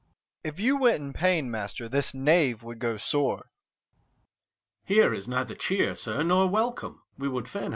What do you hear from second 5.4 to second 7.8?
cheer, sir, nor welcome: we would fain have either.